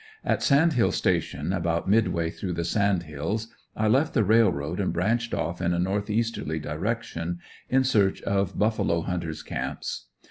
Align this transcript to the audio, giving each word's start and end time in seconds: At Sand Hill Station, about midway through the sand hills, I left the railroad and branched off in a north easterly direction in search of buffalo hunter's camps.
At 0.25 0.41
Sand 0.41 0.73
Hill 0.73 0.91
Station, 0.91 1.53
about 1.53 1.87
midway 1.87 2.31
through 2.31 2.53
the 2.53 2.65
sand 2.65 3.03
hills, 3.03 3.49
I 3.75 3.87
left 3.87 4.15
the 4.15 4.23
railroad 4.23 4.79
and 4.79 4.91
branched 4.91 5.31
off 5.31 5.61
in 5.61 5.75
a 5.75 5.79
north 5.79 6.09
easterly 6.09 6.57
direction 6.57 7.37
in 7.69 7.83
search 7.83 8.19
of 8.23 8.57
buffalo 8.57 9.01
hunter's 9.01 9.43
camps. 9.43 10.07